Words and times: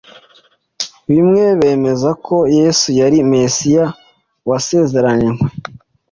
bimwemeza 1.09 2.09
ko 2.25 2.35
Yesu 2.57 2.87
yari 2.99 3.17
Mesiya 3.31 3.85
wasezeranywe. 4.49 5.33